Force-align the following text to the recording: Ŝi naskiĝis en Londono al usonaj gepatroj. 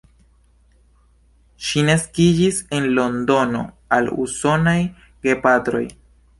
Ŝi 1.65 1.83
naskiĝis 1.89 2.63
en 2.79 2.89
Londono 3.01 3.63
al 3.99 4.13
usonaj 4.27 4.77
gepatroj. 5.29 5.87